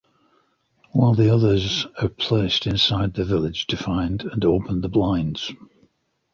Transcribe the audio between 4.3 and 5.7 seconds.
open the blinds.